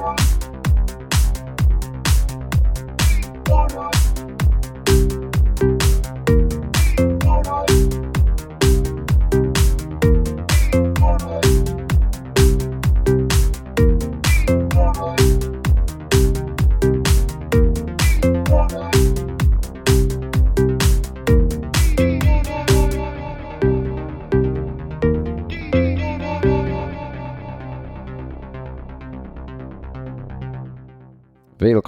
[0.00, 0.39] Bye.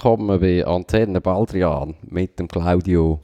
[0.03, 3.21] Willkommen bei Antenne Baldrian mit dem Claudio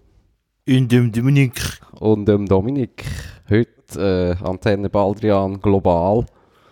[0.65, 1.59] Und dem Dominik.
[1.99, 3.03] und dem Dominik.
[3.49, 6.25] Heute äh, Antenne Baldrian global.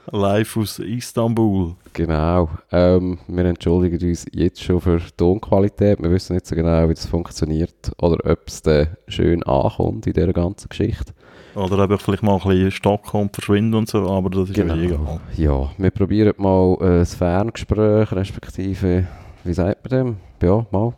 [0.10, 1.76] Live aus Istanbul.
[1.92, 2.48] Genau.
[2.72, 6.02] Ähm, wir entschuldigen uns jetzt schon für die Tonqualität.
[6.02, 8.64] Wir wissen nicht so genau, wie das funktioniert oder ob es
[9.10, 11.12] schön ankommt in dieser ganzen Geschichte.
[11.54, 14.76] Oder eben vielleicht mal ein bisschen Stockholm verschwinden und so, aber das ist Genau.
[14.76, 15.20] egal.
[15.36, 19.06] Ja, wir probieren mal äh, ein Ferngespräch, respektive,
[19.44, 20.18] wie sagt man dem?
[20.48, 20.94] Ja, mal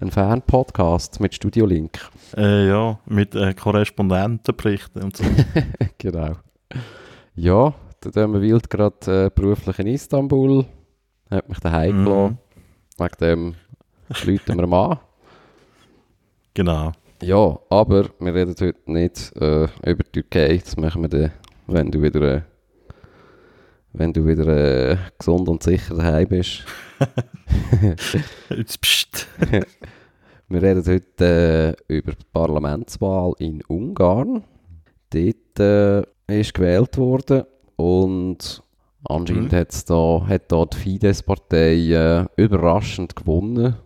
[0.00, 1.98] ein Fernpodcast mit Studiolink.
[2.36, 5.24] Äh, ja, mit äh, Korrespondentenberichten und so.
[5.98, 6.32] genau.
[7.36, 10.64] Ja, da tun wir wild gerade äh, beruflich in Istanbul.
[11.30, 12.04] Hat mich daheim Mhm.
[12.04, 12.38] gelassen.
[12.98, 13.54] Wegen dem
[14.24, 14.98] läuten wir mal an.
[16.54, 16.92] genau.
[17.22, 20.58] Ja, aber wir reden heute nicht äh, über die Türkei.
[20.58, 21.32] Das machen wir dann,
[21.66, 22.42] wenn du wieder, äh,
[23.94, 24.46] wenn du wieder
[24.92, 26.64] äh, gesund und sicher daheim bist.
[28.50, 29.26] Jetzt pst.
[30.48, 34.44] Wir reden heute äh, über die Parlamentswahl in Ungarn.
[35.10, 36.02] Dort äh,
[36.40, 37.44] ist gewählt worden
[37.76, 38.62] und
[39.08, 39.56] anscheinend Mhm.
[39.56, 43.76] hat's da, hat da die Fidesz-Partei äh, überraschend gewonnen.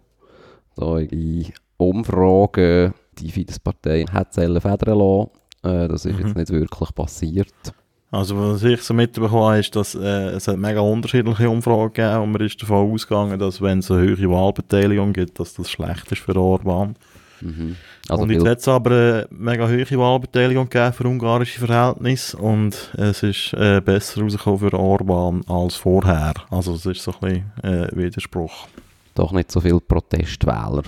[0.75, 5.31] Da in Umfragen, die Fidesz-Partei hat federn lassen.
[5.63, 6.27] Äh, das ist Mhm.
[6.27, 7.55] jetzt nicht wirklich passiert.
[8.11, 12.23] Also was ich so mitbekommen habe, ist, dass äh, es hat mega unterschiedliche Umfragen gegeben
[12.23, 16.11] und man ist davon ausgegangen, dass wenn es eine höhere Wahlbeteiligung gibt, dass das schlecht
[16.11, 16.97] ist für Orban.
[17.43, 17.77] Mhm.
[18.09, 22.93] Also und jetzt hat es aber eine mega hohe Wahlbeteiligung gegeben für ungarische Verhältnisse und
[22.97, 26.33] es ist äh, besser rausgekommen für Orban als vorher.
[26.51, 28.69] Also es ist so ein bisschen äh, Widerspruch.
[29.15, 30.85] doch nicht so viele Protestwähler.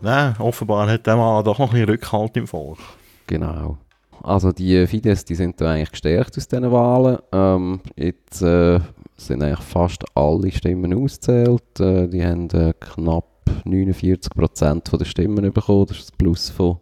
[0.00, 2.78] Nein, offenbar hat der Mann doch noch ein bisschen Rückhalt im Volk.
[3.26, 3.76] Genau.
[4.22, 7.18] Also die Fidesz, die sind da eigentlich gestärkt aus diesen Wahlen.
[7.32, 8.80] Ähm, jetzt äh,
[9.16, 11.80] sind eigentlich fast alle Stimmen ausgezählt.
[11.80, 13.26] Äh, die haben äh, knapp
[13.64, 15.86] 49% von der Stimmen bekommen.
[15.86, 16.78] Das ist ein Plus von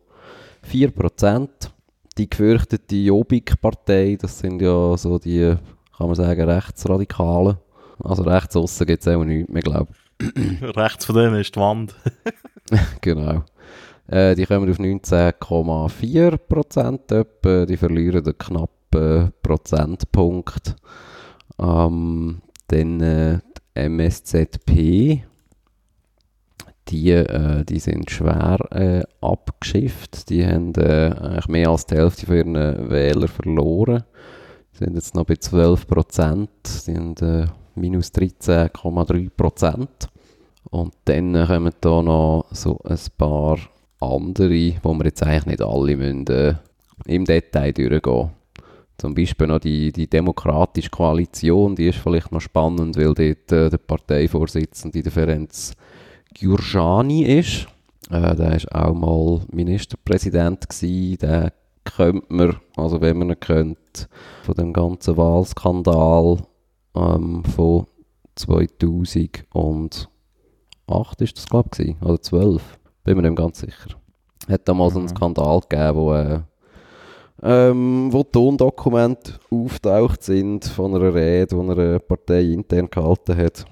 [0.71, 1.49] 4%.
[2.17, 5.55] Die gefürchtete Jobbik-Partei, das sind ja so die,
[5.97, 7.59] kann man sagen, Rechtsradikalen.
[8.03, 9.93] Also rechts aussen gibt es auch nichts mehr, glaube
[10.63, 11.95] Rechts von denen ist die Wand.
[13.01, 13.45] Genau.
[14.09, 17.67] Äh, die kommen auf 19,4 Prozent etwa.
[17.67, 20.77] Die verlieren einen knappen Prozentpunkt.
[21.59, 23.39] Ähm, dann äh,
[23.75, 25.25] MSZP.
[26.89, 30.31] Die, äh, die sind schwer äh, abgeschifft.
[30.31, 34.05] Die haben äh, eigentlich mehr als die Hälfte von ihren Wähler verloren.
[34.73, 36.51] Die sind jetzt noch bei 12 Prozent.
[36.87, 40.09] Die haben äh, minus 13,3 Prozent.
[40.71, 43.59] Und dann äh, kommen da noch so ein paar
[44.01, 46.55] andere, wo wir jetzt eigentlich nicht alle müssen, äh,
[47.07, 48.31] im Detail durchgehen.
[48.97, 53.71] Zum Beispiel noch die, die Demokratische Koalition, die ist vielleicht noch spannend, weil dort äh,
[53.71, 55.53] der Parteivorsitzende der Ferenc
[56.35, 57.69] Gyurcsány ist.
[58.11, 61.19] Äh, der war auch mal Ministerpräsident gewesen.
[61.19, 61.51] Den
[61.85, 64.09] könnte man, also wenn man ihn kennt,
[64.43, 66.39] von dem ganzen Wahlskandal
[66.97, 67.87] ähm, von
[68.35, 70.09] 2000 und
[70.87, 72.79] 8 ist das, glaube ich, oder 12.
[73.09, 73.97] Bin mir nicht ganz sicher.
[74.51, 75.09] Hat damals einen Mhm.
[75.09, 76.41] Skandal gegeben, wo, äh,
[77.43, 83.65] ähm, wo Tondokumente auftaucht sind von einer Rede, die eine Partei intern gehalten hat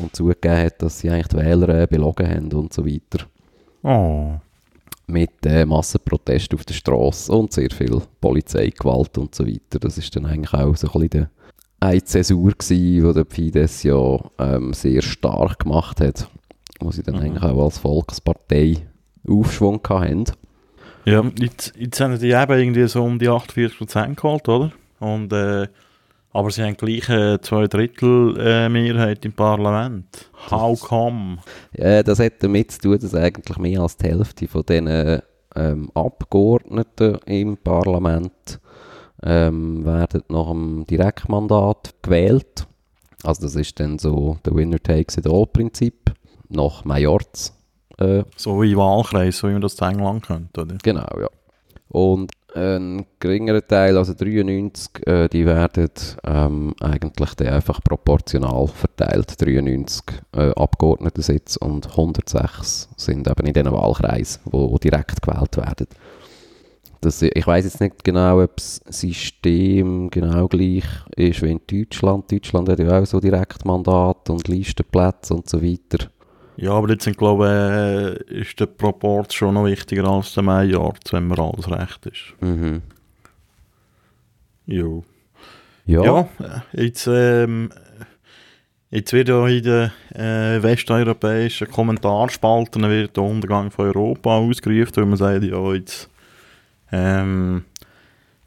[0.00, 3.26] und zugegeben hat, dass sie eigentlich die Wähler äh, belogen haben und so weiter.
[3.82, 4.36] Oh.
[5.06, 9.78] Mit äh, Massenprotest auf der Straße und sehr viel Polizeigewalt und so weiter.
[9.78, 11.30] Das ist dann eigentlich auch so ein bisschen der
[11.80, 16.26] eine Zäsur gewesen, wo der Fidesz ja ähm, sehr stark gemacht hat,
[16.84, 17.22] wo sie dann Mhm.
[17.22, 18.76] eigentlich auch als Volkspartei
[19.28, 20.24] Aufschwung hatten.
[21.06, 24.72] Ja, jetzt, jetzt haben die eben irgendwie so um die 48% geholt, oder?
[25.00, 25.66] Und, äh,
[26.32, 30.30] aber sie haben gleich äh, zwei Drittel äh, Mehrheit im Parlament.
[30.50, 31.38] How come?
[31.76, 35.20] Ja, das hat damit zu tun, dass eigentlich mehr als die Hälfte von den
[35.56, 38.60] ähm, Abgeordneten im Parlament
[39.22, 42.66] ähm, werden nach dem Direktmandat gewählt.
[43.22, 46.12] Also das ist dann so der Winner takes it all Prinzip
[46.54, 47.52] nach Majorz.
[47.98, 50.76] Äh, So wie Wahlkreis, so wie man das in England kennt, oder?
[50.82, 51.28] genau, ja.
[51.88, 55.90] Und ein geringerer Teil, also 93, äh, die werden
[56.24, 59.40] ähm, eigentlich dann einfach proportional verteilt.
[59.40, 60.02] 93
[60.36, 65.86] äh, Abgeordnetensitze und 106 sind eben in diesen Wahlkreisen, wo direkt gewählt werden.
[67.00, 70.86] Das, ich weiß jetzt nicht genau, ob das System genau gleich
[71.16, 72.32] ist wie in Deutschland.
[72.32, 76.08] Deutschland hat ja auch so Direktmandat und Listenplätze und so weiter.
[76.56, 80.42] Ja, aber jetzt sind, glaube ich, äh, ist der Proport schon noch wichtiger als der
[80.42, 82.34] Maijart, wenn mir alles recht ist.
[82.40, 82.82] Mhm.
[84.66, 85.04] Jo.
[85.86, 86.02] Ja.
[86.02, 87.70] Ja, äh, jetzt, ähm,
[88.90, 95.06] jetzt wird ja in den äh, westeuropäischen Kommentarspalten wird der Untergang von Europa ausgerufen, weil
[95.06, 96.08] man sagt, ja, jetzt,
[96.90, 97.64] ähm,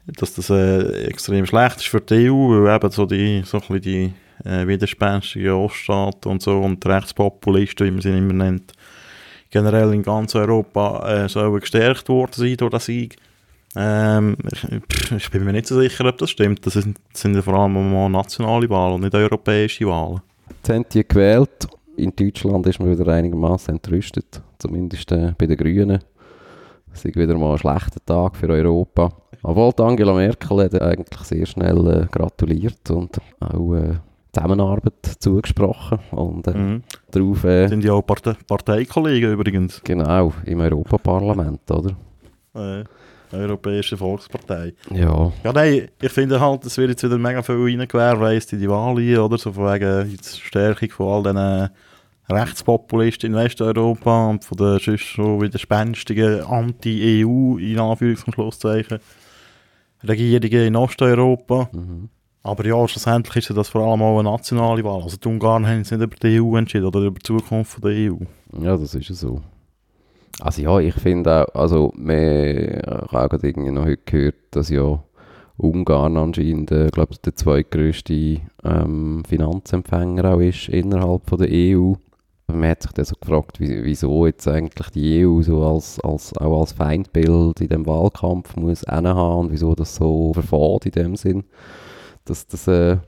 [0.06, 3.60] dass das äh, extrem schlecht ist für die EU, weil eben so die, so ein
[3.60, 4.12] bisschen die
[4.44, 8.72] äh, widerspenstigen Oststaaten und so und Rechtspopulisten, wie man sie immer nennt,
[9.50, 13.16] generell in ganz Europa äh, sollen gestärkt worden sein durch den Sieg.
[13.76, 16.64] Ähm, ich, ich bin mir nicht so sicher, ob das stimmt.
[16.66, 20.20] Das sind, das sind ja vor allem nationale Wahlen und nicht europäische Wahlen.
[20.48, 21.68] Jetzt haben die gewählt.
[21.96, 24.40] In Deutschland ist man wieder einigermaßen entrüstet.
[24.58, 25.98] Zumindest äh, bei den Grünen.
[26.92, 29.12] Es ist wieder mal ein schlechter Tag für Europa.
[29.42, 33.94] Obwohl Angela Merkel hat eigentlich sehr schnell äh, gratuliert und auch äh,
[34.42, 35.98] Zusammenarbeit zugesprochen.
[36.10, 36.82] Und äh, Mhm.
[37.10, 39.80] darauf, äh, Sind ja auch Partei Parteikollegen übrigens.
[39.84, 41.96] genau, im Europaparlament, oder?
[42.54, 42.84] Äh,
[43.30, 44.72] Europäische Volkspartei.
[44.90, 48.70] Ja, Ja, nein, ich finde halt, es wird jetzt wieder mega viel reingewährleistet in die
[48.70, 49.36] Wahlen, oder?
[49.36, 51.68] So von wegen jetzt Stärkung von all diesen
[52.30, 58.98] Rechtspopulisten in Westeuropa und von den sonst so widerspenstigen Anti-EU, in Anführungs- und Schlusszeichen,
[60.06, 61.68] Regierungen in Osteuropa.
[61.72, 62.08] mhm.
[62.48, 65.02] Aber ja, schlussendlich ist das vor allem auch eine nationale Wahl.
[65.02, 67.90] Also die Ungarn haben sich nicht über die EU entschieden oder über die Zukunft der
[67.90, 68.16] EU.
[68.58, 69.40] ja, das ist ja so.
[70.40, 74.36] Also ja, ich finde auch, also wir ich habe auch gerade irgendwie noch heute gehört,
[74.52, 75.02] dass ja
[75.58, 81.94] Ungarn anscheinend, äh, glaube der zweitgrößte ähm, Finanzempfänger auch ist innerhalb von der EU.
[82.46, 86.34] Man hat sich dann so gefragt, wie, wieso jetzt eigentlich die EU so als, als,
[86.38, 91.16] auch als Feindbild in dem Wahlkampf muss haben und wieso das so verfahrt in dem
[91.16, 91.44] Sinn,
[92.28, 92.98] dass das, äh,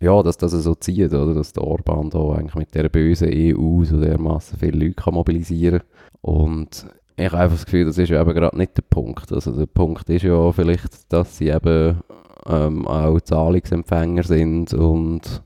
[0.00, 1.34] ja, dass das so zieht, oder?
[1.34, 5.80] Dass der Orban da eigentlich mit der bösen EU so dermaßen viele Leute kann mobilisieren
[6.20, 6.86] Und
[7.16, 9.32] ich habe einfach das Gefühl, das ist ja eben gerade nicht der Punkt.
[9.32, 11.98] Also der Punkt ist ja vielleicht, dass sie eben
[12.46, 15.42] ähm, auch Zahlungsempfänger sind und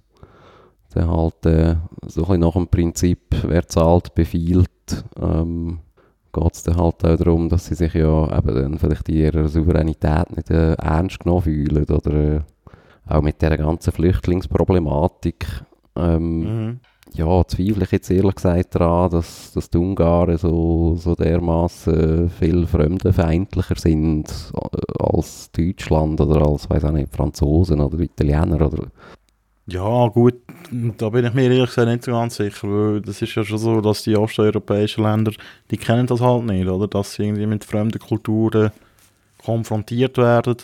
[0.95, 1.77] dann halt äh,
[2.07, 4.69] so ein bisschen nach dem Prinzip, wer zahlt, befiehlt,
[5.21, 5.81] ähm,
[6.33, 10.35] geht es dann halt auch darum, dass sie sich ja eben dann vielleicht ihrer Souveränität
[10.37, 12.41] nicht äh, ernst genommen fühlen oder äh,
[13.07, 15.47] auch mit der ganzen Flüchtlingsproblematik.
[15.97, 16.81] Ähm, Mhm.
[17.15, 22.67] ja, zweifle ich jetzt ehrlich gesagt daran, dass, dass die Ungarn so, so dermaßen viel
[22.67, 28.87] fremdenfeindlicher sind äh, als Deutschland oder als, weiß auch nicht, Franzosen oder Italiener oder...
[29.67, 30.35] Ja, gut,
[30.99, 33.59] da bin ich mir ehrlich gesagt nicht so ganz sicher, weil das ist ja schon
[33.59, 35.33] so, dass die osteuropäischen Länder,
[35.71, 36.89] die kennen das halt nicht, oder?
[36.89, 38.73] Dass sie irgendwie mit fremden Kulturen
[39.45, 40.57] konfrontiert werden.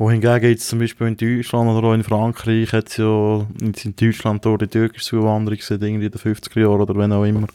[0.00, 3.94] Wohingegen jetzt zum Beispiel in Deutschland oder auch in Frankreich hat es ja jetzt in
[3.94, 7.46] Deutschland durch die türkische Zuwanderung seit irgendwie in den 50er Jahren oder wenn auch immer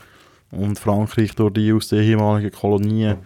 [0.52, 3.18] und Frankreich durch die aus den ehemaligen Kolonien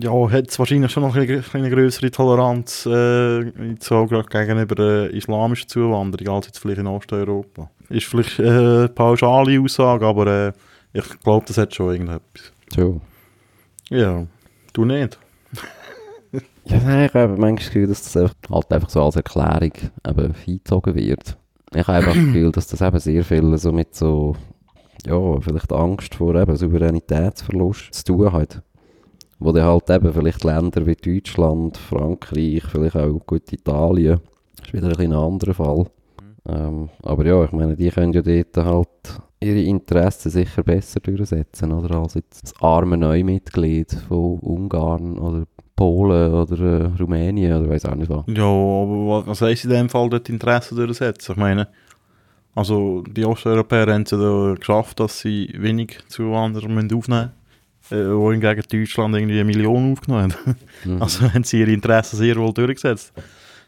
[0.00, 4.74] ja, hat es wahrscheinlich schon noch eine, eine, größere Toleranz äh, jetzt auch gerade gegenüber
[4.74, 7.68] der islamischen Zuwanderung als jetzt vielleicht in Osteuropa.
[7.90, 10.52] Ist vielleicht äh, eine pauschale Aussage, aber äh,
[10.94, 12.52] ich glaube, das hat schon irgendetwas.
[12.74, 13.02] So.
[13.90, 14.26] Ja,
[14.72, 15.18] du nicht.
[16.68, 19.72] Ja, nein, ich habe manchmal das Gefühl, dass das einfach- halt einfach so als Erklärung
[20.06, 21.36] eben eingezogen wird.
[21.74, 24.36] Ich habe einfach das Gefühl, dass das eben sehr viel so mit so,
[25.06, 28.62] ja, vielleicht Angst vor eben Souveränitätsverlust zu tun hat.
[29.38, 34.20] Wo dann halt eben vielleicht Länder wie Deutschland, Frankreich, vielleicht auch gut Italien,
[34.56, 35.86] das ist wieder ein, ein anderer Fall.
[36.48, 41.72] Ähm, aber ja, ich meine, die können ja dort halt ihre Interessen sicher besser durchsetzen,
[41.72, 41.96] oder?
[41.96, 47.94] Als jetzt das arme Neumitglied von Ungarn oder Polen oder äh, Rumänien oder weiß auch
[47.94, 48.24] nicht was.
[48.26, 51.32] Ja, aber was, heisst in dem Fall dort Interessen durchsetzen?
[51.32, 51.68] Ich meine,
[52.54, 57.38] also die Osteuropäer haben es ja da geschafft, dass sie wenig Zuwanderer müssen aufnehmen müssen.
[57.90, 60.56] Äh, wohingegen Deutschland irgendwie eine Million aufgenommen hat.
[60.84, 61.00] Mhm.
[61.00, 63.12] Also haben sie ihre Interessen sehr wohl durchgesetzt.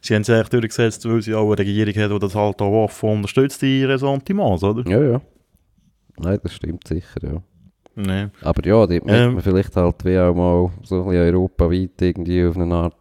[0.02, 2.84] Sie haben es eigentlich durchgesetzt, weil sie auch eine Regierung hat, die das halt auch
[2.84, 4.90] offen unterstützt, die Ressentiments, oder?
[4.90, 5.20] Ja, ja.
[6.22, 7.42] Nein, das stimmt sicher, ja.
[7.96, 8.28] Nee.
[8.42, 9.34] Aber ja, dort Ähm.
[9.34, 12.94] man vielleicht halt wie auch mal so ein bisschen europaweit irgendwie auf eine Art,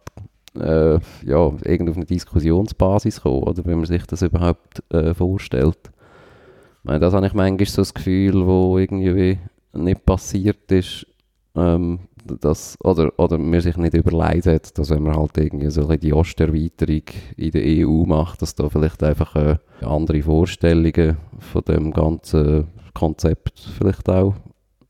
[0.58, 3.64] äh, ja, irgendwie auf eine Diskussionsbasis kommen, oder?
[3.64, 5.78] Wenn man sich das überhaupt äh, vorstellt.
[5.84, 9.38] Ich meine, das habe ich manchmal so das Gefühl, wo irgendwie
[9.72, 11.06] nicht passiert ist,
[11.54, 12.00] ähm,
[12.40, 16.12] dass, oder, oder man sich nicht überlegt hat, dass wenn man halt irgendwie so die
[16.12, 17.02] Osterweiterung
[17.36, 23.60] in der EU macht, dass da vielleicht einfach äh, andere Vorstellungen von dem ganzen Konzept
[23.78, 24.34] vielleicht auch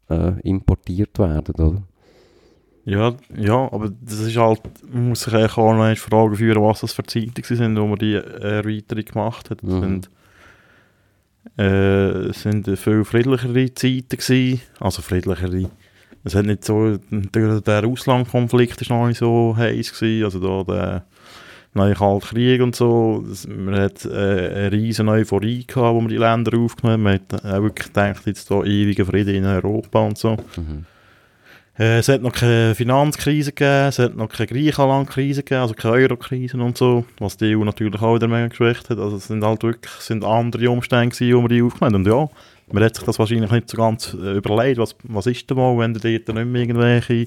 [0.08, 1.82] äh, importiert werden, oder?
[2.84, 6.80] Ja, ja, aber das ist halt, man muss sich eigentlich auch noch fragen führen, was
[6.80, 9.62] das für Zeiten sind, wo man die Erweiterung gemacht hat.
[9.62, 9.80] Mhm.
[9.80, 10.10] sind,
[11.58, 15.70] äh, es sind viel friedlichere Zeiten gewesen, also friedlichere.
[16.24, 21.04] Es hat nicht so, der, Russland-Konflikt ist noch nicht so heiß gewesen, also da der
[21.72, 23.24] neue Kalte Krieg und so.
[23.48, 27.32] Man hat äh, eine riesen Euphorie gehabt, wo man die Länder aufgenommen hat.
[27.32, 30.36] Man hat auch wirklich gedacht, jetzt da ewiger Frieden in Europa und so.
[30.56, 30.84] Mhm.
[31.78, 35.94] Äh, es hat noch keine Finanzkrise gegeben, es hat noch keine Griechenland-Krise gegeben, also keine
[35.94, 38.98] Euro-Krise und so, was die EU natürlich auch wieder mega geschwächt hat.
[38.98, 42.04] Also es sind halt wirklich sind andere Umstände gewesen, wo wir die aufgenommen haben.
[42.04, 42.28] Und ja,
[42.72, 45.78] man hat sich das wahrscheinlich nicht so ganz äh, überlegt, was, was ist denn mal,
[45.78, 47.26] wenn da dort nicht mehr irgendwelche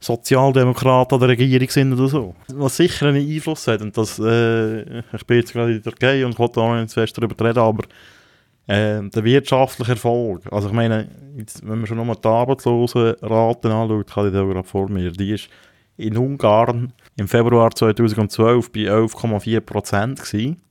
[0.00, 2.34] Sozialdemokraten an der Regierung sind oder so.
[2.48, 6.24] Was sicher einen Einfluss hat, und das, äh, ich bin jetzt gerade in der Türkei
[6.24, 7.84] und wollte auch nicht zu fest darüber reden, aber
[8.66, 14.10] äh, der wirtschaftliche Erfolg, also ich meine, jetzt, wenn man schon nochmal die Arbeitslosenraten anschaut,
[14.10, 15.48] kann ich da gerade vor mir, die ist
[15.98, 20.62] in Ungarn im Februar 2012 bei 11,4 Prozent gewesen.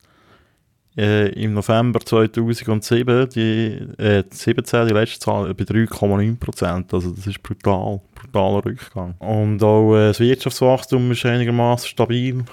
[0.99, 6.93] Äh, Im November 2007, die, äh, 17, die letzte Zahl, bei 3,9 Prozent.
[6.93, 9.15] Also das ist brutal, brutaler Rückgang.
[9.19, 12.43] Und auch äh, das Wirtschaftswachstum ist einigermaßen stabil.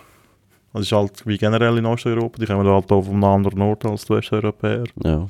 [0.72, 4.04] Das ist halt wie generell in Osteuropa, die kommen halt auch vom anderen Ort als
[4.04, 4.84] die Westeuropäer.
[5.02, 5.26] Ja.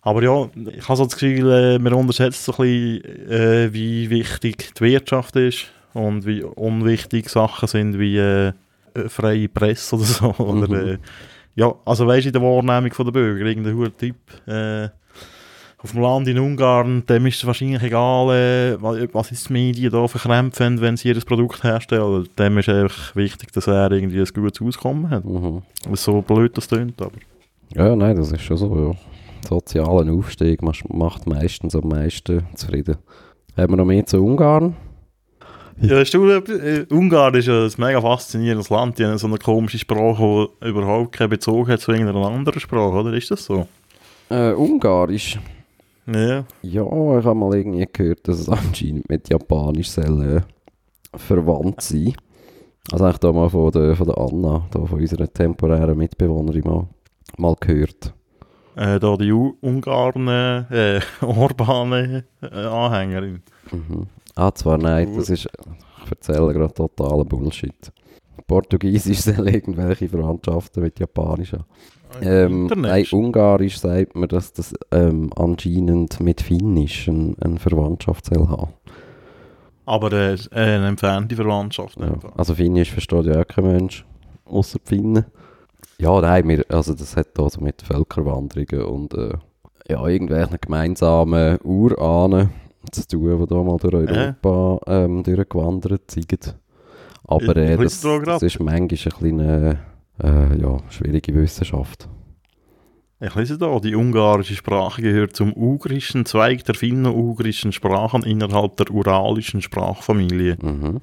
[0.00, 4.08] Aber ja, ich habe so das Gefühl, äh, man unterschätzt so ein bisschen, äh, wie
[4.08, 8.52] wichtig die Wirtschaft ist und wie unwichtig Sachen sind wie äh,
[8.94, 10.34] äh, freie Presse oder so.
[10.38, 10.62] Mhm.
[10.62, 10.98] Oder, äh,
[11.58, 14.14] ja, also weißt du, in der Wahrnehmung der Bürger, irgendein hoher Typ
[14.46, 14.88] äh,
[15.82, 19.54] auf dem Land in Ungarn, dem ist es wahrscheinlich egal, äh, was, was ist die
[19.54, 22.28] Medien da für Krämpfe haben, wenn sie ihr Produkt herstellen.
[22.38, 25.24] Dem ist einfach wichtig, dass er irgendwie ein gutes Auskommen hat.
[25.24, 25.62] Mhm.
[25.94, 27.16] So blöd das klingt, aber...
[27.74, 29.48] Ja, nein, das ist schon so, ja.
[29.48, 32.98] Sozialen Aufstieg macht meistens am meisten zufrieden.
[33.56, 34.76] Haben wir noch mehr zu Ungarn?
[35.80, 38.98] Ja, hast du, äh, Ungarn ist ein mega faszinierendes Land.
[38.98, 42.92] Die haben so eine komische Sprache, die überhaupt keinen Bezug hat zu irgendeiner anderen Sprache,
[42.92, 43.12] oder?
[43.12, 43.68] Ist das so?
[44.28, 45.38] Äh, Ungarisch?
[46.06, 46.44] Ja.
[46.62, 50.40] Ja, ich habe mal irgendwie gehört, dass es anscheinend mit Japanisch soll, äh,
[51.16, 52.14] verwandt sein.
[52.90, 56.88] Also eigentlich da mal von der, von der Anna, da von unserer temporären Mitbewohnerin mal,
[57.36, 58.12] mal gehört.
[58.74, 63.42] Äh, da die U Ungarn, äh, Orban-Anhängerin.
[63.70, 64.06] Mhm.
[64.38, 65.48] Ah, zwar nein, das ist,
[66.04, 67.74] ich erzähle gerade totaler Bullshit.
[68.46, 71.64] Portugiesisch soll irgendwelche Verwandtschaften mit Japanisch haben.
[72.22, 78.68] Ähm, nein, Ungarisch sagt man, dass das ähm, anscheinend mit Finnisch ein, eine Verwandtschaft haben.
[79.86, 81.98] Aber äh, eine entfernte Verwandtschaft.
[81.98, 82.14] Ja.
[82.36, 84.06] Also Finnisch versteht ja auch kein Mensch,
[84.44, 85.24] außer die Finnen.
[85.98, 89.32] Ja, nein, wir, also das hat also mit Völkerwanderungen und äh,
[89.88, 92.50] ja, irgendwelchen gemeinsamen Urahnen
[92.92, 96.56] zu tun, die da mal durch Europa ähm, durchgewandert sind.
[97.24, 99.78] Aber äh, ich das, das ist manchmal eine
[100.22, 102.08] äh, ja, schwierige Wissenschaft.
[103.20, 108.90] Ich lese da, die ungarische Sprache gehört zum ugrischen Zweig der finno-ugrischen Sprachen innerhalb der
[108.92, 110.56] uralischen Sprachfamilie.
[110.62, 111.00] Mhm.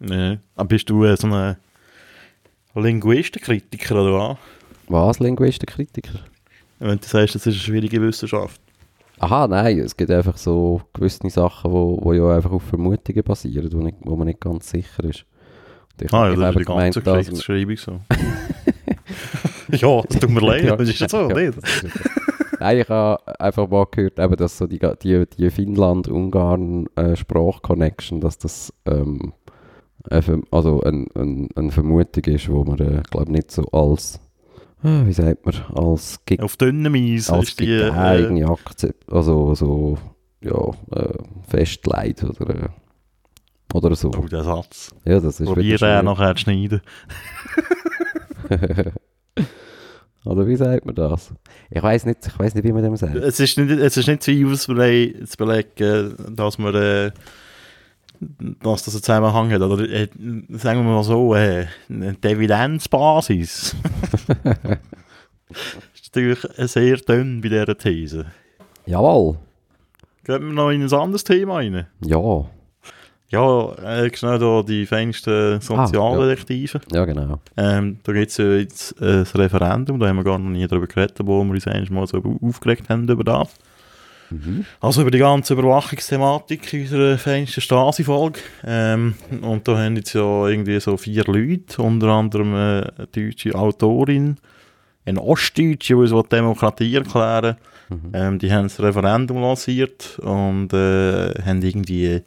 [0.00, 0.36] Ja.
[0.54, 1.56] Aber bist du äh, so ein
[2.74, 4.36] Linguistenkritiker oder was?
[4.88, 6.20] Was, Linguistenkritiker?
[6.78, 8.60] Wenn du sagst, das ist eine schwierige Wissenschaft.
[9.18, 13.72] Aha, nein, es gibt einfach so gewisse Sachen, wo, wo ja einfach auf Vermutungen basieren,
[13.72, 15.24] wo, nicht, wo man nicht ganz sicher ist.
[16.12, 17.92] Ah, ja, das ist die ganze Geschichtsschreibung so.
[19.72, 21.56] ja, das tut mir leid, aber ist das so, nicht?
[21.56, 21.86] das.
[22.60, 28.72] Nein, ich habe einfach mal gehört, eben, dass so die, die, die Finnland-Ungarn-Sprach-Connection, dass das
[28.84, 29.32] ähm,
[30.10, 34.20] eine, also ein, ein, eine Vermutung ist, wo man, äh, glaube nicht so als,
[34.82, 37.70] wie sagt man, als, ge Auf dünnem Eis als die...
[37.70, 39.98] Äh, eigene Akzept, also so,
[40.42, 41.18] ja, äh,
[41.48, 42.68] festlegt oder, äh,
[43.74, 44.10] oder so.
[44.10, 44.94] oh, der Satz.
[45.04, 46.80] Ja, das ist Probier den nachher zu schneiden.
[50.24, 51.32] Oder wie sagt man das?
[51.70, 53.14] Ich weiß nicht, ich weiß nicht, wie man dem sagt.
[53.14, 57.12] Es ist nicht, es ist nicht zu belegen, dass man...
[58.62, 59.60] Dass das einen Zusammenhang hat.
[59.60, 60.08] Oder äh,
[60.50, 63.76] sagen wir mal so, äh, eine Evidenzbasis.
[65.94, 68.26] ist natürlich sehr dünn bei dieser These.
[68.86, 69.38] Jawohl.
[70.24, 71.86] Gehen wir noch in ein anderes Thema rein?
[72.04, 72.46] Ja.
[73.28, 76.80] Ja, äh, schnell da die feinsten Sozialdetektive.
[76.92, 77.40] Ja, genau.
[77.56, 80.66] Ähm, da gibt es ja jetzt äh, das Referendum, da haben wir gar noch nie
[80.66, 83.54] darüber geredet, wo wir uns eigentlich mal so aufgeregt haben über das.
[84.30, 84.64] Mhm.
[84.80, 88.40] Also über die ganze Überwachungsthematik in unserer feinsten Stasi-Folge.
[88.64, 93.54] Ähm, und da haben jetzt ja irgendwie so vier Leute, unter anderem äh, eine deutsche
[93.54, 94.36] Autorin,
[95.04, 97.56] eine Ostdeutsche, die uns Demokratie erklären
[97.88, 98.10] Mhm.
[98.14, 102.22] ähm, Die haben das Referendum lanciert und äh, haben irgendwie,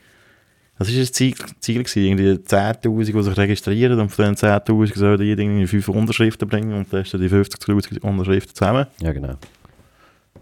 [0.78, 2.04] was ist das Ziel, Ziel gewesen?
[2.04, 6.74] Irgendwie 10'000, die sich registrieren und von diesen 10'000 sollen die irgendwie fünf Unterschriften bringen
[6.74, 8.88] und dann die 50'000 Unterschriften zusammen.
[9.02, 9.36] Ja, genau.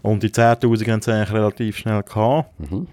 [0.02, 2.48] Und die 10'000 haben sie eigentlich relativ schnell gehabt.
[2.58, 2.86] Mhm.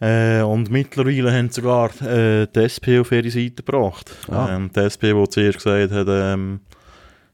[0.00, 4.14] Äh, und mittlerweile haben sie sogar äh, die SP auf ihre Seite gebracht.
[4.28, 4.56] Ah.
[4.56, 6.60] Ähm, die SP, die zuerst gesagt hat, ähm,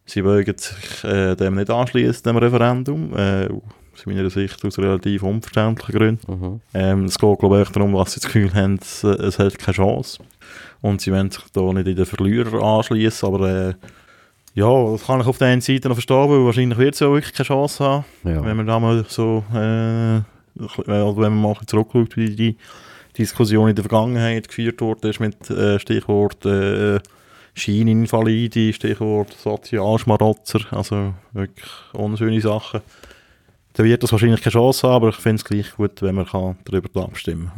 [0.04, 3.16] sie wollen sich äh, dem nicht anschließen, dem Referendum.
[3.16, 3.48] Äh,
[4.00, 6.32] aus meiner Sicht aus relativ unverständlichen Gründen.
[6.32, 6.60] Mhm.
[6.74, 9.74] Ähm, es geht, glaube ich, darum, dass sie das Gefühl haben, es, es hat keine
[9.74, 10.22] Chance.
[10.80, 13.74] Und sie wollen sich da nicht in den Verlierer anschließen, aber äh,
[14.54, 17.10] ja, das kann ich auf der einen Seite noch verstehen, weil wahrscheinlich wird es ja
[17.10, 18.04] wirklich keine Chance haben.
[18.24, 18.44] Ja.
[18.44, 20.20] Wenn man da mal so, äh,
[20.58, 22.56] also wenn man mal zurückschaut, wie die
[23.16, 26.98] Diskussion in der Vergangenheit geführt wurde, ist mit äh, Stichwort äh,
[27.54, 32.80] Scheininvalide, Stichwort Sozialschmarotzer, also wirklich unschöne Sachen.
[33.74, 36.26] Dann wird das wahrscheinlich keine Chance haben, aber ich finde es gleich gut, wenn man
[36.26, 37.50] kann darüber abstimmen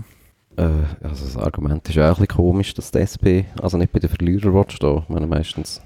[0.56, 0.68] Äh,
[1.02, 4.10] also das Argument ist auch ein bisschen komisch, dass die SP also nicht bei den
[4.10, 5.02] Verlierern stehen.
[5.02, 5.80] Ich meine, meistens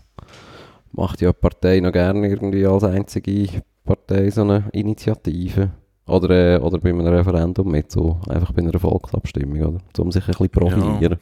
[0.97, 5.71] macht ja die Partei noch gerne irgendwie als einzige Partei so eine Initiative.
[6.07, 9.81] Oder, äh, oder bei einem Referendum mit, so einfach bei einer Volksabstimmung, oder?
[9.99, 11.19] Um sich ein bisschen profilieren.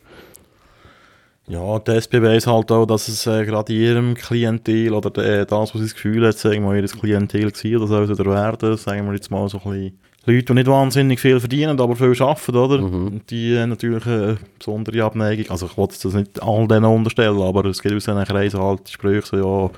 [1.46, 5.44] Ja, die SP weiss halt auch, dass es äh, gerade in ihrem Klientel oder äh,
[5.44, 8.76] das, was sie das Gefühl hat, sagen wir ihr Klientel gewesen, das soll wieder werden,
[8.78, 12.20] sagen wir jetzt mal so ein bisschen Leute, die nicht wahnsinnig viel verdienen, aber viel
[12.22, 12.78] arbeiten, oder?
[12.80, 13.20] Mhm.
[13.28, 15.50] Die haben natürlich eine besondere Abneigung.
[15.50, 18.88] Also ich wollte das nicht all denen unterstellen, aber es gibt aus diesen Kreisen halt
[18.88, 19.70] die Sprüche so,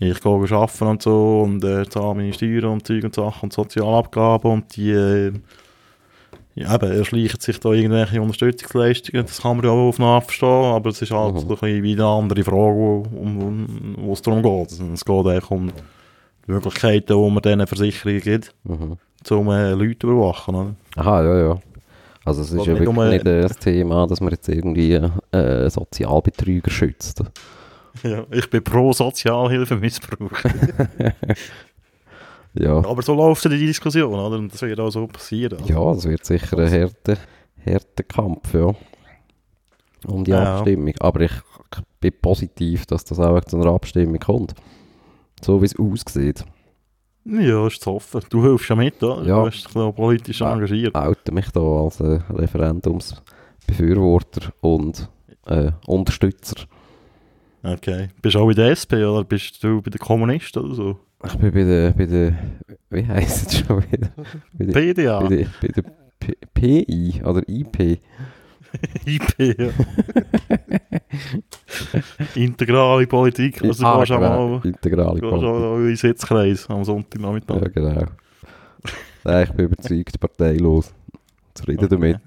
[0.00, 3.44] ja, ich gehe arbeiten und so und äh, zahle meine Steuern und Zeug und Sachen
[3.44, 5.32] und Sozialabgaben und die äh,
[6.56, 10.48] ja, eben, erschleichen sich da irgendwelche Unterstützungsleistungen, das kann man ja auch auf Art verstehen,
[10.48, 11.40] aber es ist halt Mhm.
[11.40, 14.70] ein bisschen wie eine andere Frage, wo, um, wo es darum geht.
[14.72, 15.72] Es geht eigentlich um
[16.46, 18.96] die Möglichkeiten, die man diesen Versicherungen gibt, Mhm.
[19.32, 20.54] Um äh, Leute zu überwachen.
[20.54, 20.74] Oder?
[20.96, 21.58] Aha, ja, ja.
[22.24, 24.48] Also es ist Oder ja wirklich um, äh, nicht äh, das Thema, dass man jetzt
[24.48, 24.92] irgendwie
[25.32, 27.22] äh, Sozialbetrüger schützt.
[28.02, 30.32] Ja, ich bin pro Sozialhilfemissbrauch.
[32.54, 34.36] Ja, aber so läuft die Diskussion, oder?
[34.36, 35.58] Und das wird auch so passieren.
[35.60, 37.16] Also, ja es wird sicher ein harter,
[37.66, 38.72] harter Kampf, ja.
[40.06, 40.58] Um die Ja.
[40.58, 40.94] Abstimmung.
[41.00, 41.32] Aber ich
[42.00, 44.54] bin positiv, dass das auch zu einer Abstimmung kommt.
[45.42, 46.44] So wie es aussieht.
[47.24, 48.20] Ja, ist zu hoffen.
[48.28, 49.24] Du hilfst ja mit, oder?
[49.24, 49.48] Ja.
[49.48, 50.94] Du da politisch engagiert.
[50.94, 55.08] oute mich da als äh, Referendumsbefürworter und
[55.46, 56.56] äh, Unterstützer.
[57.62, 58.08] Okay.
[58.20, 60.98] Bist du auch bei der SP, oder bist du bei den Kommunisten oder so?
[61.24, 62.34] Ich bin bei der, bei der
[62.90, 64.10] wie heisst es schon wieder?
[64.52, 65.20] Bei der, PDA.
[65.20, 65.84] bei der, bei der
[66.52, 68.00] PI oder IP.
[69.06, 69.70] IP, ja.
[72.34, 73.62] Integrale Politik.
[73.62, 75.98] Also Ah, gehst auch genau, mal Integrale Politik.
[75.98, 77.60] Sitzkreis am Sonntagnachmittag.
[77.62, 78.04] Ja, genau.
[79.24, 80.92] Nein, ich bin überzeugt, parteilos.
[81.54, 81.94] Zufrieden Okay.
[81.94, 82.20] damit.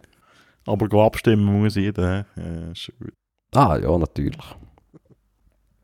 [0.66, 2.26] Aber abstimmen muss jeder.
[2.36, 3.14] Ja, ist gut.
[3.54, 4.38] Ah, ja, natürlich.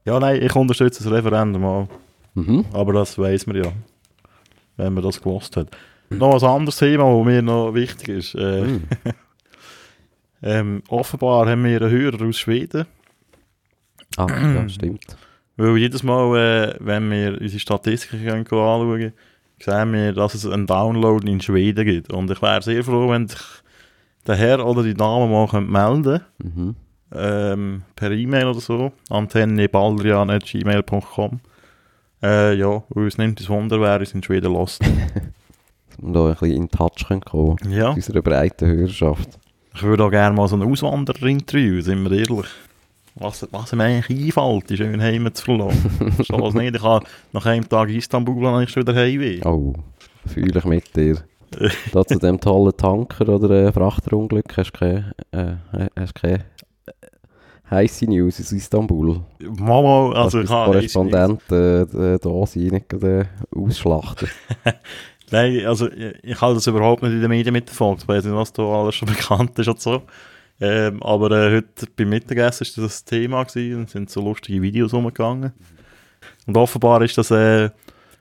[0.06, 1.88] ja, nein, ich unterstütze das Referendum auch.
[2.34, 2.66] Mhm.
[2.74, 3.72] Aber das weiß man ja,
[4.78, 5.68] wenn man das gewusst hat.
[6.10, 8.36] Noch ein anderes Thema, das mir noch wichtig ist.
[8.36, 8.84] Äh, Mhm.
[10.44, 12.86] ähm, offenbar haben wir einen Hörer aus Schweden.
[14.18, 15.18] Ah, ja, stimmt.
[15.58, 19.14] Weil jedes Mal, äh, wenn wir unsere Statistiken anschauen,
[19.60, 22.12] sehen wir, dass es einen Download in Schweden gibt.
[22.12, 23.40] Und ich wäre sehr froh, wenn sich
[24.28, 26.76] der Herr oder die Dame mal melden Mhm.
[27.14, 28.92] ähm, per E-Mail oder so.
[29.10, 31.40] antennebaldrian.gmail.com
[32.22, 34.82] äh, Ja, es nimmt das Wunder, wer uns in Schweden lässt.
[34.86, 34.92] Dass
[36.02, 39.40] wir da ein bisschen in Touch können kommen ja, mit unserer breiten Hörerschaft.
[39.76, 42.48] Ich würde auch gerne mal so einen Auswanderer interviewen, sind wir ehrlich.
[43.16, 45.90] Was, was ihm eigentlich einfällt, die schönen Heime zu verlassen.
[46.16, 46.76] Verstehe es nicht.
[46.76, 49.40] Ich habe nach einem Tag Istanbul habe ich schon wieder Heimweh.
[49.46, 49.74] Oh,
[50.26, 51.18] fühle ich mit dir.
[51.92, 56.40] da zu dem tollen Tanker oder äh, Frachterunglück hast du keine, äh, hast keine
[56.88, 56.92] äh,
[57.70, 59.22] heisse News aus Istanbul.
[59.60, 60.72] Mama, also ich habe...
[60.72, 64.28] Korrespondent äh, d- da sein, nicht äh, ausschlachten.
[65.34, 68.04] Nein, also ich, ich habe das überhaupt nicht in den Medien mitverfolgt.
[68.04, 70.04] Ich weiß nicht, was da alles schon bekannt ist und so.
[70.62, 74.94] Ähm, aber äh, heute beim Mittagessen war das Thema gewesen, und sind so lustige Videos
[74.94, 75.52] rumgegangen.
[76.46, 77.72] Und offenbar ist das äh,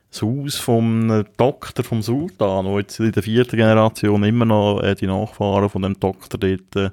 [0.09, 4.81] das Haus vom äh, Doktor vom Sultan, wo jetzt in der vierten Generation immer noch
[4.81, 6.89] äh, die Nachfahren von dem Doktor dort äh,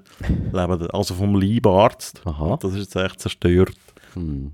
[0.53, 0.91] leben.
[0.91, 2.21] Also vom Leibarzt.
[2.27, 2.59] Aha.
[2.61, 3.73] Das ist jetzt echt zerstört.
[4.13, 4.53] Hm.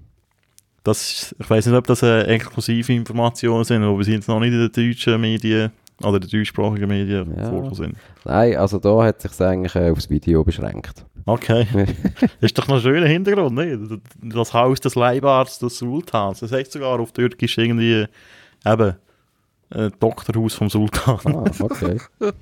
[0.87, 4.29] Das ist, ich weiß nicht, ob das äh, exklusive Informationen sind, aber wir sind jetzt
[4.29, 5.73] noch nicht in den deutschen Medien
[6.03, 7.45] oder die deutschsprachigen Medien Ja.
[7.49, 7.97] vorgekommen sind.
[8.25, 11.05] Nein, also da hat sich eigentlich äh, aufs Video beschränkt.
[11.25, 11.67] Okay.
[12.41, 13.99] ist doch noch ein schöner Hintergrund, ne?
[14.23, 16.39] Das Haus des Leibarztes des Sultans.
[16.39, 18.07] Das heißt sogar auf Türkisch irgendwie
[18.65, 18.95] eben
[19.71, 21.19] äh, Doktorhaus vom Sultan.
[21.25, 21.99] Ah, okay.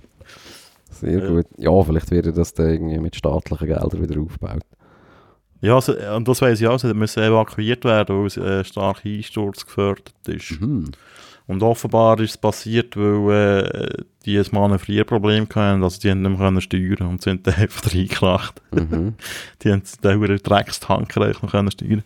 [0.91, 1.47] Sehr gut.
[1.57, 4.63] Ja, vielleicht wird das dann irgendwie mit staatlichen Geldern wieder aufgebaut.
[5.61, 9.05] Ja, also, und das weiss ich auch, sie müssen evakuiert werden, weil es äh, stark
[9.05, 10.61] Einsturz gefördert ist.
[10.61, 10.93] Mhm.
[11.47, 16.31] Und offenbar ist es passiert, weil äh, die ein Manövrierproblem hatten, also die haben nicht
[16.31, 18.63] mehr können steuern und sind dann einfach reingekracht.
[18.73, 19.15] Mhm.
[19.63, 20.21] Die haben den
[21.23, 22.03] eigentlich noch können steuern.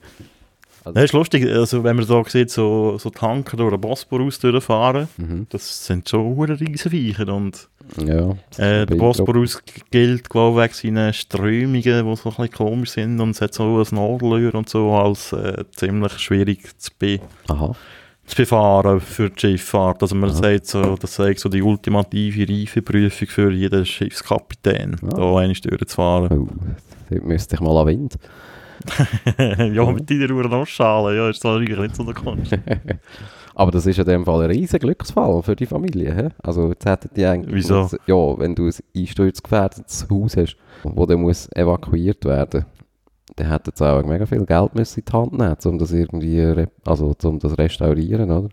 [0.88, 4.38] Also- Das ist lustig, also wenn man so sieht, so, so Tanker durch den Bosporus
[4.38, 5.46] durchfahren, Mhm.
[5.50, 7.68] das sind schon riesen Viecher und
[8.04, 8.30] Ja.
[8.58, 8.96] äh, der.
[8.96, 13.40] Bosporus gilt glaube ich wegen seinen Strömungen, die so ein bisschen komisch sind und es
[13.40, 17.74] hat so ein Nadelöhr und so als äh, ziemlich schwierig zu, be Aha.
[18.26, 20.02] zu befahren für die Schifffahrt.
[20.02, 20.34] Also man Ja.
[20.36, 25.08] sagt so, das sei so die ultimative Reifeprüfung für jeden Schiffskapitän, Ja.
[25.08, 26.38] da einmal durchzufahren.
[26.40, 26.48] Oh,
[27.10, 28.18] dort müsste ich mal an Wind.
[29.38, 32.52] ja, mit deiner Uhr ja, ist das eigentlich nicht so eine Kunst.
[33.54, 36.14] Aber das ist in dem Fall ein riesen Glücksfall für die Familie.
[36.14, 36.28] He?
[36.42, 37.54] Also jetzt hätten die eigentlich...
[37.54, 37.90] Wieso?
[38.06, 42.64] Ja, wenn du ein einsturzgefährdetes Haus hast, wo dann muss evakuiert werden
[43.38, 46.66] dann hätten sie auch mega viel Geld müssen in die Hand nehmen, um das irgendwie,
[46.84, 48.48] also um das restaurieren, oder?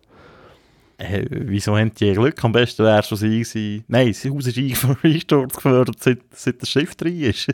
[0.98, 2.42] Äh, wieso haben die Glück?
[2.44, 3.84] Am besten wäre es schon sie gewesen.
[3.88, 7.52] Nein, das Haus ist einge- Einsturz gefördert, seit, seit das Schiff drin ist.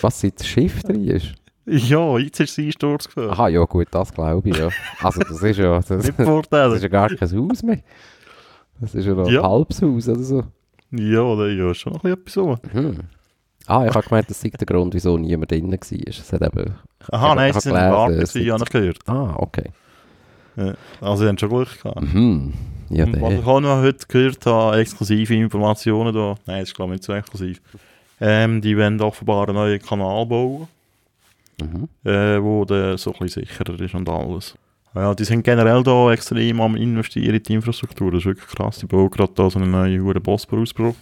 [0.00, 1.34] Was, seit das Schiff drin ist?
[1.88, 3.32] ja, jetzt ist es Einsturz gefördert.
[3.32, 4.68] Aha, ja gut, das glaube ich, ja.
[5.00, 5.80] Also das ist ja...
[5.88, 6.18] Das, Nicht
[6.50, 7.78] das ist ja gar kein Haus mehr.
[8.80, 9.42] Das ist ja noch Ja.
[9.42, 10.42] ein halbes Haus oder so.
[10.90, 12.78] Ja, ja, ist schon noch ein bisschen etwas so.
[12.78, 12.98] Hm.
[13.66, 15.78] Ah, ich habe gemeint, das sei der Grund, wieso niemand drin war.
[16.08, 16.74] Es hat eben...
[17.12, 18.98] Aha, Ich- nein, ich sie sind es gewesen, habe ich gehört.
[19.06, 19.70] Ah, okay.
[21.00, 22.00] Also, sie haben schon Glück gehabt.
[22.12, 22.52] Mhm.
[22.90, 26.74] Ja, Und was ich auch noch heute gehört habe, exklusive Informationen da, nein, das ist
[26.76, 27.62] glaube ich nicht so exklusiv,
[28.20, 30.68] ähm, die wollen offenbar einen neuen Kanal bauen,
[31.60, 31.88] Mhm.
[32.08, 34.54] äh, wo dann so ein bisschen sicherer ist und alles.
[34.94, 38.78] Ja, die sind generell da extrem am investieren in die Infrastruktur, das ist wirklich krass.
[38.78, 40.96] Die bauen gerade da so eine neue hure Bosporusbrücke.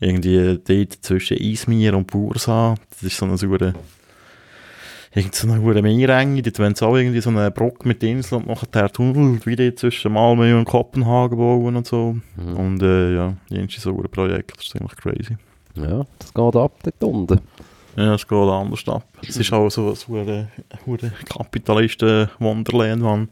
[0.00, 3.74] Irgendwie dort zwischen Izmir und Bursa, das ist so eine saure
[5.16, 8.42] Irgend so eine hure Meerenge, dort wollen sie auch irgendwie so eine Brücke mit Inseln
[8.42, 12.16] und nachher der Tunnel wieder zwischen Malmö und Kopenhagen bauen und so.
[12.36, 12.56] Mhm.
[12.56, 15.36] Und äh, ja, die so ein Projekt, das ist ziemlich crazy.
[15.76, 17.40] Ja, das geht ab dort unten.
[17.96, 19.06] Ja, es geht anders ab.
[19.26, 20.48] Es ist auch so ein
[20.86, 23.28] hure Kapitalisten-Wonderland, man.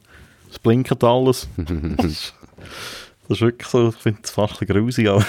[0.50, 1.48] Es blinkt alles.
[3.28, 5.24] Das ist, wirklich so, ich finde es fast ein bisschen grusig, aber...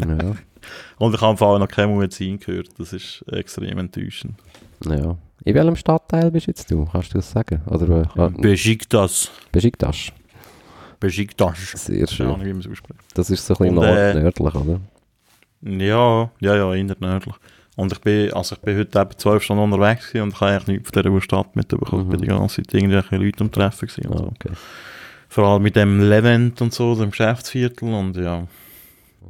[0.00, 0.36] ja,
[0.98, 4.34] Und ich habe im Fall noch keine Muezzin gehört, das ist extrem enttäuschend.
[4.84, 5.16] ja.
[5.44, 6.84] In welchem Stadtteil bist jetzt du?
[6.84, 7.62] Kannst du das sagen?
[7.66, 9.30] Oder äh, Besiktas.
[9.52, 10.12] Besiktas?
[10.98, 11.58] Besiktas.
[11.74, 12.28] Sehr schön.
[12.28, 13.00] ausspricht.
[13.14, 14.80] Das ist so ein bisschen Und, nord äh, nördlich, oder?
[15.62, 17.34] Ja, ja, ja, eher nördlich.
[17.78, 20.50] Und ich bin, also ich bin heute eben zwölf Stunden unterwegs gewesen und ich habe
[20.50, 22.02] eigentlich nichts von dieser Stadt mitbekommen.
[22.02, 22.22] Ich bin Mhm.
[22.22, 24.26] die ganze Zeit irgendwelche Leute am Treffen gewesen und Ah, so.
[24.26, 24.50] okay.
[25.28, 28.48] Vor allem mit dem Levent und so, dem Geschäftsviertel und ja.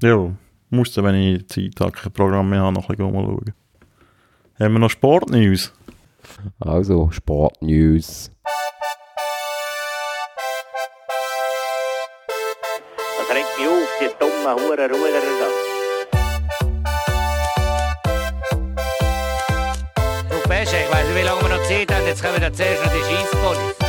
[0.02, 0.30] Ja,
[0.70, 3.52] musste, wenn ich Zeit habe, kein Programm mehr habe, noch ein bisschen schauen.
[4.58, 5.72] Haben wir noch Sportnews?
[6.58, 8.30] Also, Sportnews.
[13.18, 15.78] Das regt mich auf, die dummen Huren Ruderer
[20.59, 22.05] Pesche, ich weiß nicht, wie lange wir noch Zeit haben.
[22.05, 23.88] Jetzt kommen wir zuerst noch die Scheisspolis.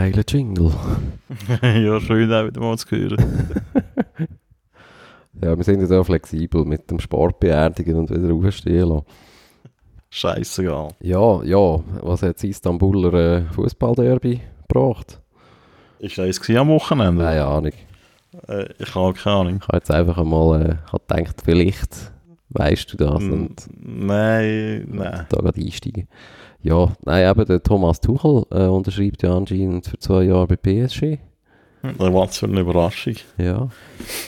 [0.00, 0.72] Geiler Jingle.
[1.62, 3.50] ja, schön auch wieder mal zu hören.
[5.42, 9.06] Ja, wir sind ja da flexibel mit dem Sport beerdigen und wieder aufstehen lassen.
[10.10, 10.88] Scheissegal.
[11.00, 15.18] Ja, ja, was hat das Istanbuler äh, Fußballderby gebracht?
[15.98, 17.24] Ist das am Wochenende?
[17.24, 17.72] Keine Ahnung.
[18.48, 19.56] Äh, ich habe keine Ahnung.
[19.62, 22.12] Ich habe jetzt einfach einmal äh, gedacht, vielleicht
[22.50, 25.26] weißt du das und Nein, nein.
[25.28, 26.06] da gerade einsteigen.
[26.62, 31.18] Ja, nein, eben der Thomas Tuchel äh, unterschreibt ja anscheinend für zwei Jahre bei PSG.
[31.82, 33.14] Was für eine Überraschung.
[33.38, 33.68] Ja.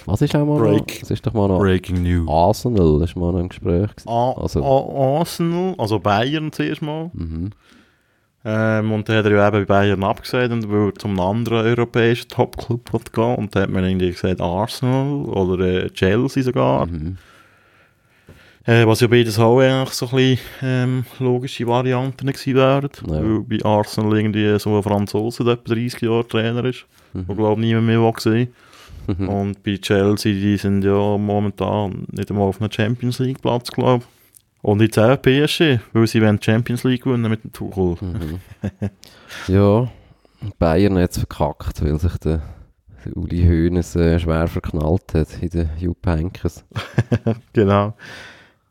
[0.06, 0.78] Was ist auch mal noch?
[0.78, 1.02] Break.
[1.02, 2.26] Es ist doch mal noch Breaking News.
[2.26, 3.90] Arsenal, das ist mal noch im Gespräch.
[4.06, 7.10] A Also- A Arsenal, also Bayern zuerst mal.
[7.12, 7.50] Mhm.
[8.44, 12.28] Ähm, und dann hat er ja eben bei Bayern abgesagt und will zum anderen europäischen
[12.30, 13.34] Topclub gehen.
[13.36, 16.86] Und dann hat man irgendwie gesagt Arsenal oder äh, Chelsea sogar.
[16.86, 17.18] Mhm.
[18.64, 22.88] Äh, was ja beides auch eigentlich so ein bisschen ähm, logische Varianten gewesen wären.
[23.06, 23.12] Ja.
[23.14, 27.24] Weil bei Arsenal irgendwie so ein Franzose, der etwa 30 Jahre Trainer ist, Mhm.
[27.26, 28.12] wo glaube niemand mehr war.
[28.12, 28.48] gewesen.
[29.06, 34.04] Und bei Chelsea, die sind ja momentan nicht einmal auf einem Champions League Platz, glaube
[34.04, 34.08] ich.
[34.62, 37.96] Und jetzt auch PSG, weil sie wollen Champions League gewinnen mit dem Tuchel.
[38.00, 38.38] Mhm.
[39.48, 39.90] Ja,
[40.58, 42.42] Bayern hat es verkackt, weil sich der,
[43.04, 46.64] der Uli Hoeneß äh, schwer verknallt hat in den Jupp Heynckes.
[47.52, 47.94] Genau.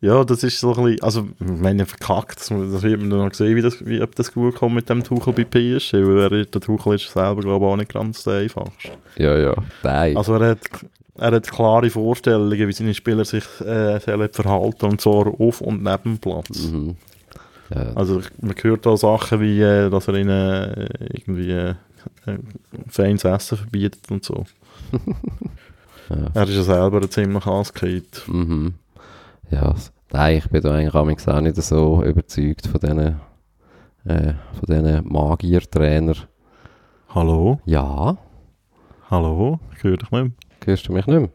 [0.02, 3.56] Ja, das ist so ein bisschen, also, ich meine, verkackt, das, wird man noch sehen,
[3.56, 6.62] wie, das, wie ob das gut kommt mit dem Tuchel bei PSG, weil er, der
[6.62, 8.90] Tuchel ist selber, glaube ich, auch nicht ganz der einfachste.
[9.18, 10.18] Ja, ja, nein.
[10.18, 10.60] Also er hat,
[11.20, 16.04] er hat klare Vorstellungen, wie seine Spieler sich äh, verhalten und zwar auf und neben
[16.04, 16.72] dem Platz.
[16.72, 16.96] Mhm.
[17.70, 21.76] Ja, Also man hört auch Sachen wie, äh, dass er ihnen äh, irgendwie äh,
[22.88, 24.46] feines Essen verbietet und so.
[26.10, 26.28] Ja.
[26.34, 28.24] Er ist ja selber ziemlich angekriegt.
[28.28, 28.74] mhm.
[29.52, 29.76] Ja
[30.12, 33.20] nein, ich bin da eigentlich auch nicht so überzeugt von diesen
[34.06, 36.16] äh, von diesen Magiertrainer.
[37.14, 37.60] Hallo?
[37.66, 38.18] Ja,
[39.12, 39.60] Hallo?
[39.76, 40.32] Ich höre dich nicht mehr.
[40.64, 41.30] hörst du mich nicht mehr?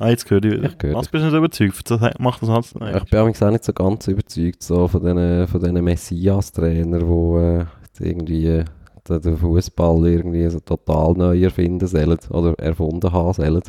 [0.00, 0.64] Ah, jetzt höre ich wieder.
[0.64, 1.88] Ich höre Was bist du nicht überzeugt?
[1.88, 3.04] Das macht das halt nicht.
[3.04, 7.66] Ich bin auch nicht so ganz überzeugt so von diesen von diesen Messias-Trainer, die äh,
[8.00, 8.64] irgendwie äh,
[9.08, 13.62] den den Fußball irgendwie so total neu erfinden sollen oder erfunden haben sollen.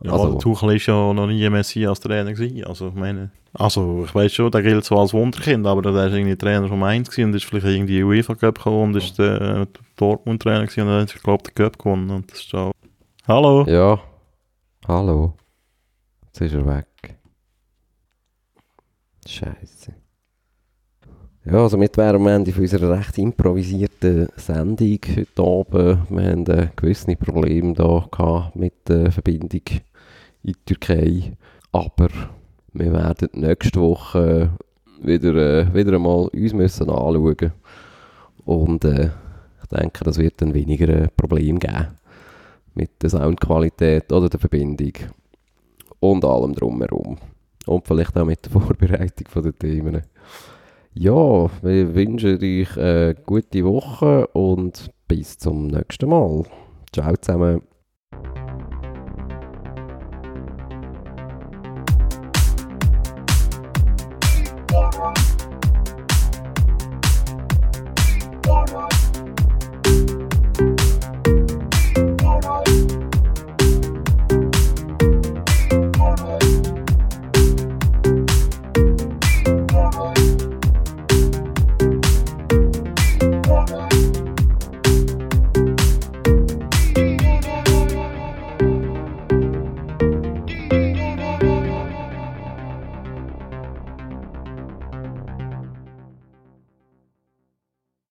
[0.00, 2.64] Ja, also- der Tuchel ist ja noch nie Messias Trainer gewesen.
[2.64, 6.14] Also, ich meine, also, ich weiß schon, der gilt so als Wunderkind, aber der ist
[6.14, 9.40] irgendwie Trainer von Mainz gewesen und ist vielleicht irgendwie UEFA Cup gekommen und ist der
[9.40, 12.10] äh, Dortmund Trainer gewesen und dann er, glaube den Cup gewonnen.
[12.10, 12.72] Und das ist auch...
[13.26, 13.64] Hallo?
[13.66, 13.98] Ja,
[14.86, 15.34] hallo.
[16.26, 16.86] Jetzt ist er weg.
[19.26, 19.94] Scheiße.
[21.44, 26.10] Ja, also mit wären wir am Ende von unserer recht improvisierten Sendung heute Abend.
[26.10, 29.62] Wir haben äh, gewisse Probleme da gehabt mit der Verbindung
[30.48, 31.32] in die Türkei.
[31.72, 32.08] Aber
[32.72, 34.50] wir werden nächste Woche
[35.00, 37.52] wieder, äh, wieder einmal uns müssen anschauen.
[38.44, 39.10] Und äh,
[39.62, 41.88] ich denke, das wird dann weniger ein Problem geben
[42.74, 44.92] mit der Soundqualität oder der Verbindung
[46.00, 47.18] und allem drumherum.
[47.66, 50.02] Und vielleicht auch mit der Vorbereitung der Themen.
[50.94, 56.44] Ja, wir wünschen euch eine gute Woche und bis zum nächsten Mal.
[56.92, 57.67] Ciao zusammen.